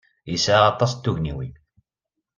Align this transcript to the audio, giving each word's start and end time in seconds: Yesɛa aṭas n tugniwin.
Yesɛa 0.31 0.63
aṭas 0.71 0.91
n 0.95 0.99
tugniwin. 1.03 1.53